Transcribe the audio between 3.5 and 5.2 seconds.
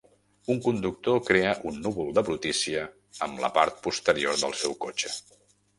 part posterior del seu cotxe.